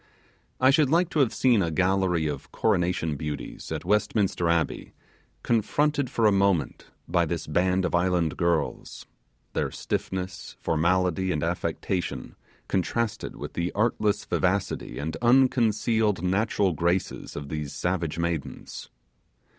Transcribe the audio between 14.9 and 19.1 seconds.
and unconcealed natural graces of these savage maidens.